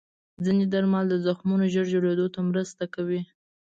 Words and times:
ځینې 0.45 0.63
درمل 0.73 1.05
د 1.09 1.15
زخمونو 1.25 1.65
ژر 1.73 1.85
جوړېدو 1.93 2.25
ته 2.33 2.39
مرسته 2.49 2.83
کوي. 2.95 3.21